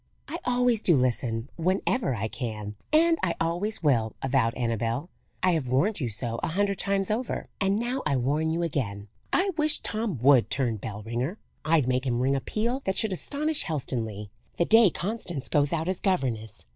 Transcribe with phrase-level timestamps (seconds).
[0.27, 5.11] "I always do listen whenever I can, and I always will," avowed Annabel.
[5.43, 9.09] "I have warned you so a hundred times over, and now I warn you again.
[9.31, 11.37] I wish Tom would turn bell ringer!
[11.63, 15.87] I'd make him ring a peal that should astonish Helstonleigh, the day Constance goes out
[15.87, 16.65] as governess.